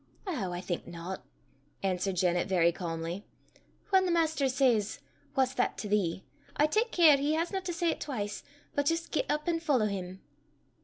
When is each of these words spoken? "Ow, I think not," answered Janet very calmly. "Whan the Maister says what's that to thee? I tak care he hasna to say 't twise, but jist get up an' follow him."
"Ow, 0.25 0.51
I 0.51 0.61
think 0.61 0.87
not," 0.87 1.23
answered 1.83 2.15
Janet 2.15 2.47
very 2.47 2.71
calmly. 2.71 3.23
"Whan 3.91 4.05
the 4.05 4.11
Maister 4.11 4.49
says 4.49 4.97
what's 5.35 5.53
that 5.53 5.77
to 5.77 5.87
thee? 5.87 6.23
I 6.57 6.65
tak 6.65 6.89
care 6.89 7.17
he 7.17 7.33
hasna 7.35 7.61
to 7.61 7.71
say 7.71 7.93
't 7.93 7.99
twise, 7.99 8.41
but 8.73 8.87
jist 8.87 9.11
get 9.11 9.29
up 9.29 9.47
an' 9.47 9.59
follow 9.59 9.85
him." 9.85 10.21